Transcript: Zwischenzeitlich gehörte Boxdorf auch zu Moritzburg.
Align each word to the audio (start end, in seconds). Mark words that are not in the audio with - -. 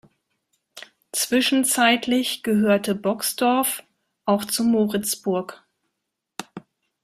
Zwischenzeitlich 1.11 2.41
gehörte 2.41 2.95
Boxdorf 2.95 3.83
auch 4.25 4.45
zu 4.45 4.63
Moritzburg. 4.63 5.63